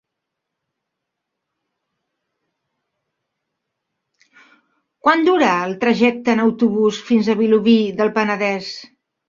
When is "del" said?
8.03-8.15